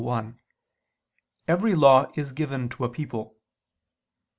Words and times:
1), 0.03 0.39
every 1.47 1.75
law 1.75 2.11
is 2.15 2.31
given 2.31 2.67
to 2.67 2.83
a 2.83 2.89
people. 2.89 3.37